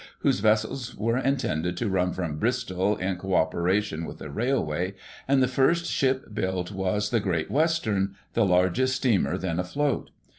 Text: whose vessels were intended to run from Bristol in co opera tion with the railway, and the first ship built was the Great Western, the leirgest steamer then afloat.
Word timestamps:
whose 0.21 0.39
vessels 0.39 0.95
were 0.95 1.19
intended 1.19 1.77
to 1.77 1.87
run 1.87 2.11
from 2.11 2.39
Bristol 2.39 2.97
in 2.97 3.17
co 3.17 3.35
opera 3.35 3.79
tion 3.81 4.03
with 4.05 4.17
the 4.17 4.31
railway, 4.31 4.95
and 5.27 5.43
the 5.43 5.47
first 5.47 5.85
ship 5.85 6.33
built 6.33 6.71
was 6.71 7.11
the 7.11 7.19
Great 7.19 7.51
Western, 7.51 8.15
the 8.33 8.43
leirgest 8.43 8.95
steamer 8.95 9.37
then 9.37 9.59
afloat. 9.59 10.09